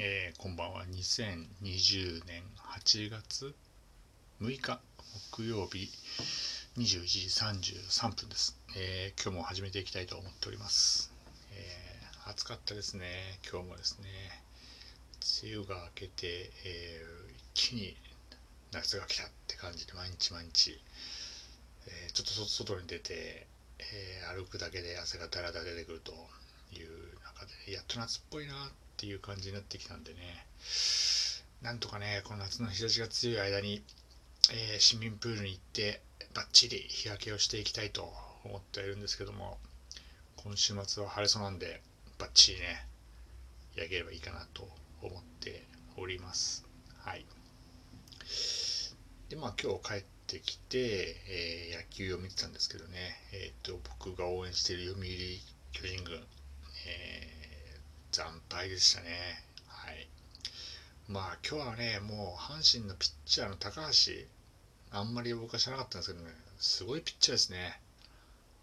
[0.00, 3.52] えーこんばんは2020年8月
[4.40, 4.80] 6日
[5.32, 5.90] 木曜日
[6.76, 7.26] 21時
[7.80, 11.10] 33分です、えー今日も始めていきたいと思っております、
[11.52, 13.40] えー暑かったですね。
[13.50, 14.08] 今日もですね
[15.42, 17.02] 梅雨が明けて、え
[17.54, 17.96] 一気に
[18.70, 20.78] 夏が来たって感じで毎日毎日、
[21.88, 23.48] えちょっと外に出て、
[23.80, 26.12] え歩くだけで汗がだらだら出てくると
[26.70, 26.88] いう
[27.24, 30.18] 中でやっと夏っぽいなってていう感じになってきたんでね。
[31.62, 33.82] なんとかねこの夏の日差しが強い間に、
[34.52, 36.02] えー市民プールに行って
[36.34, 38.12] バッチリ日焼けをしていきたいと
[38.44, 39.58] 思っているんですけども
[40.36, 41.80] 今週末は晴れそうなんで
[42.18, 42.86] バッチリね
[43.76, 44.68] 焼ければいいかなと
[45.02, 45.64] 思って
[45.96, 46.66] おります。
[46.98, 47.24] はい。
[49.28, 55.06] でまあ今日帰ってきて、えー野球を見てたんですけどね、えー、と僕が応援している読売
[55.72, 56.14] 巨人軍、
[56.86, 57.17] えー
[58.18, 59.10] 惨敗でしたね。
[59.68, 60.08] はい。
[61.06, 64.26] まあ今日はねもう阪神のピッチャーの高橋
[64.90, 67.80] あんまり僕は知らなかったんですけどねすごいピッチャーですね。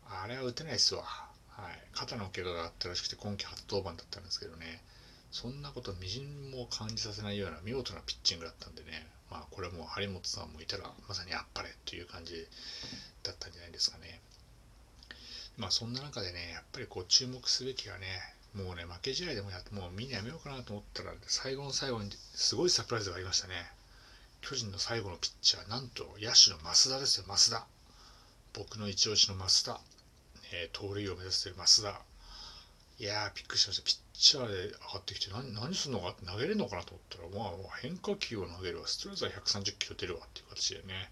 [0.09, 1.03] あれは打てないっすわ。
[1.03, 1.79] はい。
[1.93, 4.81] 肩の怪我があったらしくて今季初登板だったんですけどね。
[5.31, 9.07] そんなことみじんも感じさせないような見事なピッチングだったんでね。
[9.31, 12.45] まあこれはもう張本さんもいたらまさにあっぱれという感じ
[13.23, 14.19] だったんじゃないですかね。
[15.55, 23.53] まあそんな中でねやっぱりこう注目すべきはねもうね負け試合でもやってもう見にやめようかなと思ったら最後の最後にすごいサプライズがありましたね。
[24.41, 27.65] 巨人の最後のピッチャーなんと野手の増田ですよ増田。
[28.53, 29.81] 僕の一押しの増田、
[30.53, 32.01] えー盗塁を目指している増田。
[32.97, 33.83] いやーびっくりしました。
[33.83, 38.87] ピッチャーで上がってきて何何するのか投げれるのかなと思ったらまあ変化球を投げるわ。
[38.87, 41.11] ストレートは130キロ出るわっていう形でね、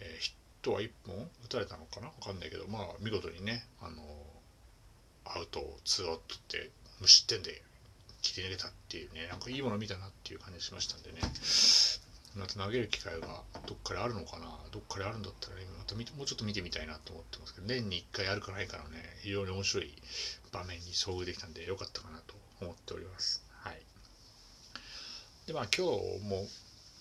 [0.00, 1.16] えーヒットは1本
[1.46, 2.10] 打たれたのかな？
[2.20, 4.02] 分かんないけどまあ見事にねあの
[5.36, 7.62] アウトを2アウトって無失点で
[8.22, 11.20] 切り抜けたっていうねなんかいいもの見たなっていう感じしましたんでね。
[12.36, 19.92] また投げる機会がどっかであるのかなどっかであるんだったらねまたもうちょっと見てみたいなと思ってますけど年に1回あるかないかのね非常に面白い
[20.52, 23.42] 場面に遭遇できたんでよかったかなと思っております。
[23.50, 23.82] はい。
[25.46, 26.46] でまあ今日も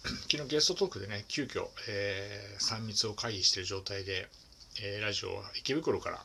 [0.32, 4.28] 昨日ゲストトークでね急遽、えー3密を回避している状態で、
[4.82, 6.24] えーラジオは池袋から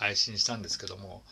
[0.00, 1.22] 配信したんですけども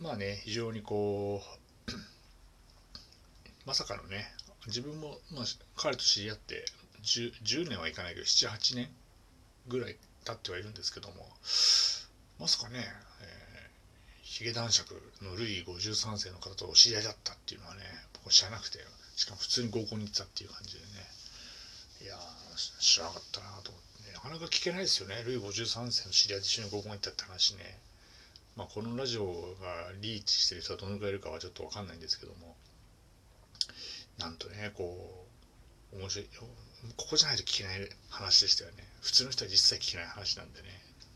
[0.00, 1.40] まあね非常にこ
[1.86, 1.90] う
[3.64, 4.26] まさかのね
[4.66, 5.44] 自分も、まあ、
[5.76, 6.64] 彼と知り合って
[7.04, 8.88] 10, 10年はいかないけど78年
[9.68, 11.14] ぐらい経ってはいるんですけども
[12.40, 12.88] まさかね、えー、
[14.22, 17.82] ヒゲ男爵のルイ53世の方とお知り合いだったっていうのはね
[18.14, 18.78] 僕は知らなくて
[19.14, 21.19] しかも普通に合コンに行ってたっていう感じでね。
[22.02, 22.16] いや
[22.78, 24.14] 知らなかったなと思ってね。
[24.14, 25.22] なかなか聞けないですよね。
[25.24, 27.78] ルイ53世の知り合いで一緒に合コン行ったって話ね。
[28.56, 29.24] まあこのラジオ
[29.60, 32.56] がリーチしてる人はどのくらいいるかはちょっとわかんないんですけども。
[34.18, 35.26] なんとねこ
[35.92, 36.26] う面白い
[36.96, 38.84] ここじゃないと聞けない話でしたよね。
[39.00, 40.68] 普通の人は実際聞けない話なんでね。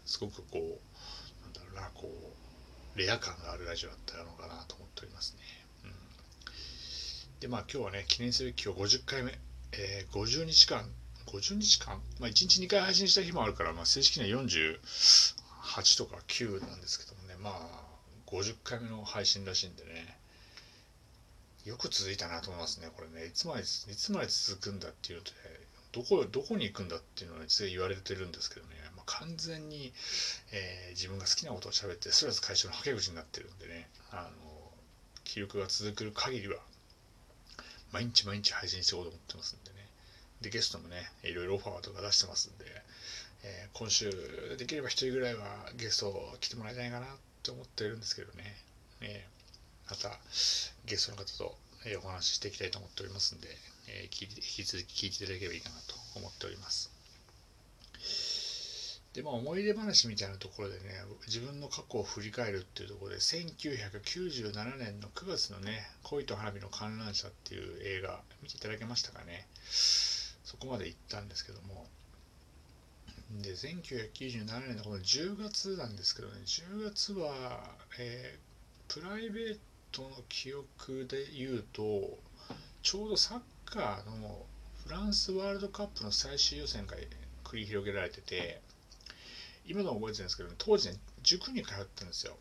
[0.04, 5.42] すごくこうなんだろうなこうレア感があるラジオだったのかなと思っておりますね、
[5.84, 9.32] うん、でまあ今日はね記念すべき今日50回目、
[9.78, 10.88] えー50日間
[11.26, 17.94] 50日間、まあ、1日2回配信した日もあるから、まあ、正式には48とか9なんですけどもねまあ
[18.26, 20.16] 50回目の配信らしいんでね
[21.64, 23.26] よく続いたなと思いますねこれね。
[23.26, 25.30] いつまでいつまで続くんだっていうので
[25.92, 29.92] どこどこに行くんだっていうのは実は言われてるんですけどね、まあ、完全に、
[30.52, 34.70] えー自分が好きなことを喋ってストレス解消のはけ口になってるんでねあの
[35.24, 36.56] 記録が続く限りは
[37.94, 39.86] 毎日毎日配信していこうと思ってますんでね。
[40.40, 42.64] でゲストもねいろいろオファーとか出してますんで、
[43.44, 44.10] えー今週
[44.58, 47.08] できれば1人ぐらいはゲスト来てもらいたいかなっ
[47.44, 48.56] て思ってるんですけどね、
[49.00, 50.18] えーまた
[50.86, 51.56] ゲストの方と、
[51.86, 53.48] えお話ししていきたいと思っておりますんで、
[53.88, 56.93] えー引き続き聞いていただければいいかなと思っております。
[59.14, 60.80] でまあ思い出話みたいなところでね
[61.26, 69.46] 自分の過去を振り返るっていうところで1997年の9月のね「恋と花火の観覧車」っていう映画見ていただけましたかね。
[70.44, 71.86] そこまで行ったんですけども。
[73.40, 78.54] で1997年のこの10月なんですけどね10月は、えー
[78.88, 79.58] プライベー
[79.92, 82.18] トの記憶で言うと
[82.82, 84.44] ちょうどサッカーの
[84.84, 86.96] フランスワールドカップの最終予選が
[87.42, 88.60] 繰り広げられてて
[89.66, 92.36] 今の覚えてるんですけど、当時ね塾に通ったんですよ。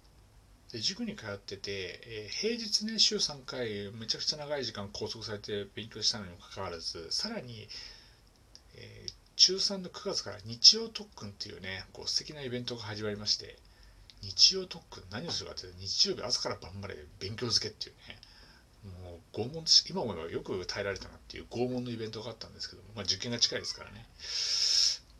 [0.71, 7.67] で塾に通ってて、えー平日ね週3回めちゃくちゃ長い時間拘束されて勉強したのにもかかわらずさらに、
[8.75, 13.57] えー中3の9月から日曜特訓っていうねこう素敵なイベントが始まりまして
[14.21, 18.19] 日曜特訓何をするかっていうと日曜日朝から晩まで勉強漬けっていうね
[18.85, 24.05] の拷問今思えばよく耐えられたなっていう拷問のイベントがあったんですけども、まあ、受験が近いですからね。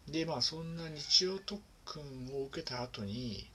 [0.10, 2.04] でまあそんな日曜特訓
[2.34, 3.50] を受けた後に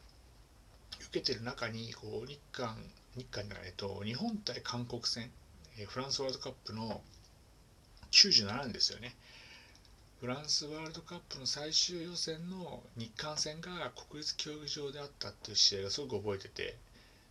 [1.01, 2.77] 受けてる中にこう日韓
[3.19, 5.31] 日韓じゃない、と、日本対韓国戦、
[5.89, 7.01] フランスワールドカップの
[8.13, 9.17] 97年ですよね。
[10.21, 16.77] フランスワールドカップの最終予選の日韓戦が国立競技場であったっていう試合がすごく覚えてて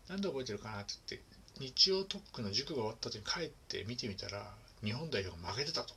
[0.08, 1.28] なんで覚えてるかなって言って
[1.60, 4.54] 日曜特訓の塾が終わった後に帰って見てみたら
[4.84, 5.94] 日本代表が負けてたと。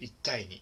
[0.00, 0.60] 1対2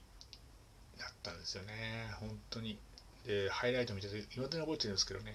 [1.20, 2.10] ったんですよね。
[2.18, 2.78] 本当に。
[3.26, 5.34] でハイライト見てて今でに覚えてるんですけどね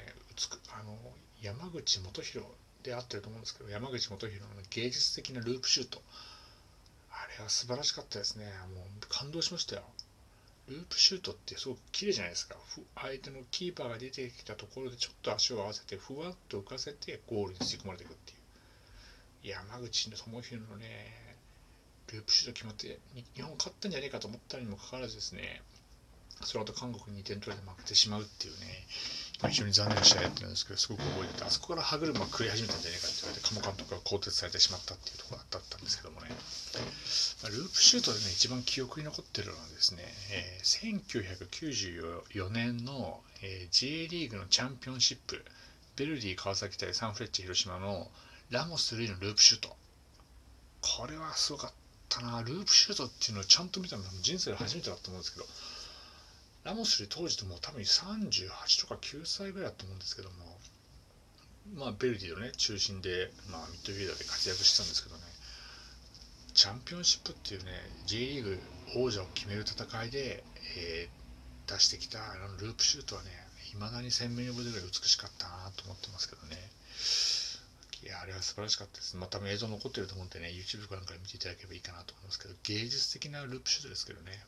[0.73, 0.97] あの
[1.39, 2.47] 山口元弘
[2.81, 6.01] であってると思うんですけど山口元弘の芸術的なループシュート。
[7.11, 8.45] あれは素晴らしかったですね。
[8.73, 9.83] もう感動しましたよ。
[10.67, 12.55] ループシュートってすごく綺麗じゃないですか。
[12.95, 18.37] 相手のキーパーが出てきたところでちょっと足を合わせてふわっと浮かせてゴールに吸い込まれていくっていう。
[19.43, 21.35] 山口の智弘のね
[22.11, 22.99] ループシュート決まって
[23.35, 25.61] 日本勝ったんじゃねえかと思ったにもかかわらずですね
[26.41, 28.85] その後韓国に2点取られて負けてしまうっていうね
[29.47, 36.27] 非常に残念な試合だったんですけどすごく覚えててあそこから歯車が狂い始めたんじゃないかって言われて鴨監督が更迭されてしまったっていうところだったんですけどもね、
[37.43, 45.43] まあ、ループシュートでね一番記憶に残ってるのはですね、えー、1994年の、えー、J リーグのチャンピオンシップ
[45.95, 48.09] ベルディ川崎対サンフレッチェ広島の
[48.51, 49.75] ラモス・ルイのループシュート。
[50.81, 51.71] これはすごかっ
[52.09, 52.43] たな。
[52.43, 55.45] ループシュートっていうのをちゃんと見たのは人生で初めてだと思うんですけど
[56.65, 58.49] ラモスで当時とも多分38
[58.81, 60.35] とか9歳ぐらいだと思うんですけども
[61.77, 65.21] まあベルディのね中心で、まあ、ミッドフィールダーで活躍してたんですけどね
[66.53, 67.71] チャンピオンシップっていうね
[68.07, 68.59] J リーグ
[68.97, 70.43] 王者を決める戦いで、
[70.77, 73.29] えー、出してきたあのループシュートはね
[73.73, 76.57] いまだに鮮明に覚えてるぐらい美しかったなと思ってますけどね。
[78.03, 79.17] いやあれは素晴らしかったです。
[79.17, 84.39] まあ多分映像残ってると思うんでね YouTube かなんかで見ていただければいいかなと思いますけど芸術的なループシュートですけどね。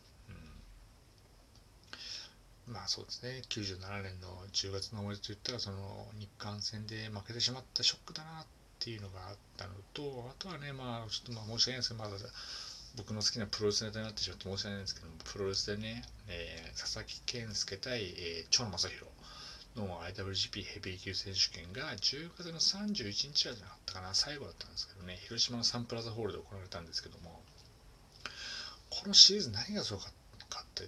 [2.67, 3.41] まあそうですね。
[3.49, 8.45] 97年の10月の思い出といったらその日韓戦で負けてしまったショックだなっ
[8.79, 12.17] ていうのがあったのとあとはねまあちょっとまあ申し訳ないですけどまだ
[12.97, 19.05] 僕の好きなプロレスネタになってしまって申し訳ないんですけどプロレスでね、えー、佐々木健介対、えー、長野正弘
[19.77, 27.39] の IWGP ヘビー級選手権が10月の31日じゃなかったかな最後だったんですけどね広島のサンプラザホールで行われたんですけども
[28.89, 30.16] このシリーズ何がすごかった
[30.85, 30.87] っ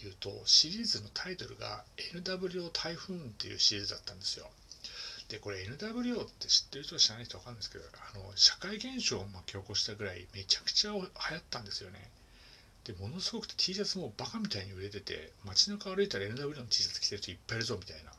[0.00, 1.84] ていうとシリーズのタイトルが
[2.14, 4.50] NWO 台風っていうシリーズだったんですよ。
[5.28, 7.84] でこれ NWO って知ってる人知らない人は分かるんですけど
[8.14, 12.10] あの社会現象を巻き起こしたぐらいめちゃくちゃ流行ったんですよね。
[12.84, 18.12] でものすごく T シャツもバカみたいに売れてて街中歩いたら NWO の T シャツ着てる人いっぱいいるぞみたいな。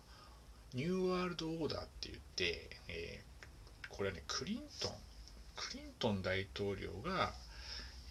[0.74, 4.92] ニューワールドオーダーって言って、えー、これはねクリントン。
[5.56, 7.34] クリントン大統領が、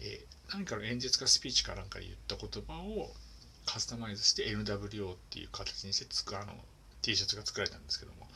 [0.03, 3.11] えー、何かの演説かスピーチかなんかで言った言葉を
[3.65, 6.53] カスタマイズして NWO っていう形にしてつくあの
[7.01, 8.27] T シャツが作られたんですけども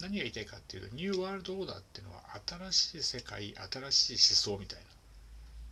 [0.00, 3.54] 何が言いたいかっていうとニューワールドオーダーっていうのは新しい世界
[3.90, 4.84] 新しい思想みたいな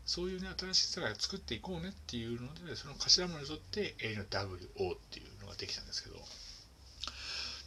[0.07, 6.17] そういうね新しい世界を作っていこうねっていうのでその頭文字に沿って NWO っていうのができたんですけど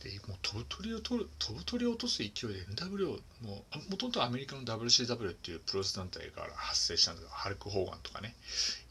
[0.04, 8.36] でもう飛ぶ鳥を取る飛ぶ鳥を落とす勢いで NWO もともとアメリカの WCW っていうプロレス団体から発生したんですよハルク・ホーガンとかね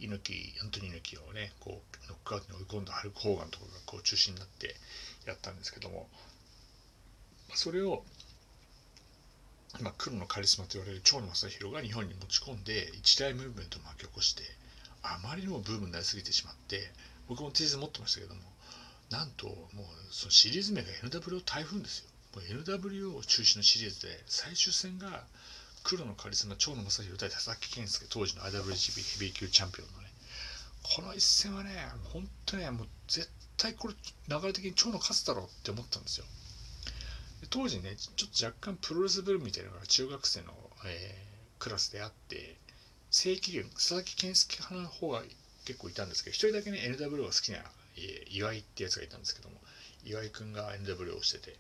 [0.00, 4.75] 猪木アントニー猪木をねこうノックアウトに追い込んだハルク・ホーガンとかがこう中心になって
[5.26, 6.08] やったんですけども
[7.54, 8.02] それを
[9.80, 14.42] まあ、黒のカリスマと言われる長野正弘が日本に持ち込んで一大ムーブメントを巻き起こして
[15.02, 16.90] あまりにもブームになりすぎてしまって
[17.28, 18.40] 僕も T シャツ持ってましたけども
[19.10, 22.06] なんともうそのシリーズ名が NWO 台風ですよ。
[22.34, 25.25] もう NWO 中心のシリーズで最終戦が
[25.84, 30.08] 黒のカリスマ長野正弘対佐々木健介当時の IWGP ヘビー級チャンピオンのね。
[30.82, 31.70] この一戦はね
[32.12, 33.94] 本当ねもう絶対これ
[34.28, 36.26] 流れ的に長野勝つだろうって思ったんですよ。
[37.50, 40.52] 当時ねちょっと若干プロレスブーみたいなのが中学生の、
[40.84, 42.56] えー、クラスであって
[43.10, 45.22] 正規軍佐々木健介派の方が
[45.64, 47.58] 結構いたんですけど一人だけね NWO が好きな
[48.30, 49.56] 岩井ってやつがいたんですけども
[50.04, 51.56] 岩井君が NW をしてて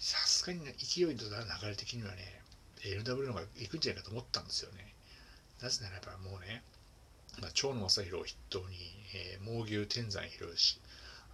[0.00, 1.30] さすがに、ね、勢いと流
[1.68, 2.42] れ的にはね
[2.82, 4.94] NW の方が行くんじゃないかと思ったんですよね。
[5.60, 6.62] なぜならばもうね、
[7.40, 8.76] まあ、長野正弘を筆頭に、
[9.14, 10.80] えー、猛牛天山博し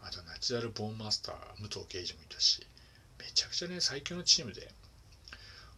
[0.03, 2.67] あとナチュラルボーンマスター武藤敬司もいたし
[3.19, 4.71] めちゃくちゃね最強のチームで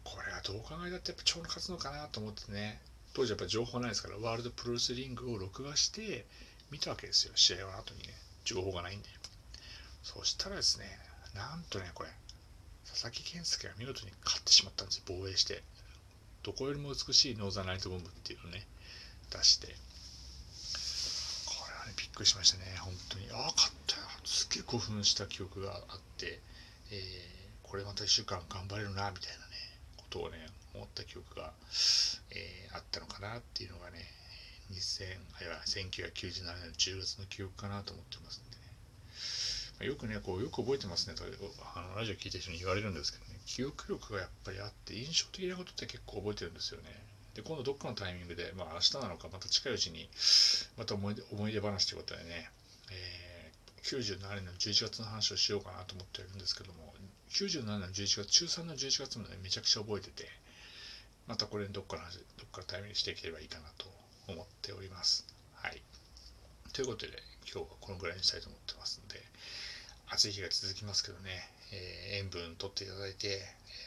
[0.04, 2.80] これはどう考えたってやっぱ長野勝つのかなと思ってね
[3.14, 6.24] 当時やっぱ情報ないですからワールドプロレスリングを録画して
[6.70, 8.25] 見たわけですよ試合の後にね。
[8.46, 9.08] 情報がないんで。
[10.02, 10.86] そしたらですね、
[11.34, 12.08] なんとね、これ、
[12.86, 15.62] 佐々木健介が見事に勝ってしまったんですよ、防衛して。
[16.42, 18.64] どこよりも美しいノーザンライトボムっていうのをね
[19.30, 19.66] 出して。
[19.66, 19.72] こ
[21.68, 22.76] れはねびっくりしましたね。
[22.78, 23.26] 本当に。
[23.32, 24.06] ああ勝ったよ。
[24.24, 26.38] すっげえ興奮した記憶があって、
[26.92, 29.52] えー、これまた1週間頑張れるなみたいなね
[29.96, 31.52] ことをね思った記憶が、
[32.30, 34.06] えー、あったのかなっていうのがね
[34.72, 38.62] 2000あいは1997年の10月の記憶かなと思ってますんでね、
[39.78, 41.14] まあ、よくねこうよく覚えてますね。
[41.14, 41.24] と
[41.74, 43.38] あのラジオ聞いてる人に言われるんですけどね。
[43.46, 46.90] 記憶力がやっぱりあって印象的なことって結構覚えてるんですよね。
[47.36, 50.08] で今度どっかのタイミングで、まあ、明日なのかまた近いうちに
[50.78, 52.48] また思い出思い出話ということでね、
[52.90, 56.94] えー、97年の11月の話をしようかなと思ってるんですけども
[57.30, 60.30] 97年の11月中3の11月までめちゃくちゃ覚えてて
[61.28, 63.84] またこれどっかの話どっかのタイミングにしていければいいかなと
[64.28, 65.26] 思っております。
[65.54, 65.82] はい。
[66.72, 69.22] ということで、今日はこのぐらいにしたいと思ってますんで、
[70.08, 73.40] 暑い日が続きますけどね、えー、塩分とっていただいて、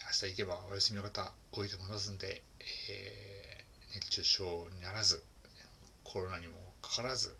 [0.07, 2.41] 明日行けばお休みの方多いと思いますんで、
[2.89, 5.23] えー、熱中症にならず、
[6.03, 7.35] コロナにもかからず、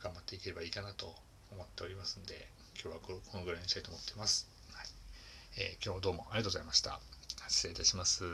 [0.00, 1.14] 頑張っていければいいかなと
[1.50, 2.48] 思っておりますんで、
[2.82, 4.48] 今日はこのぐらいにしたいと思ってます。
[4.72, 4.86] はい
[5.56, 7.00] えー、今日もどうもありがとうございました。
[7.48, 8.24] 失礼いたします。